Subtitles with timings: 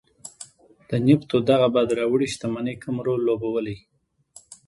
[0.89, 3.77] د نفتو دغې باد راوړې شتمنۍ کم رول لوبولی.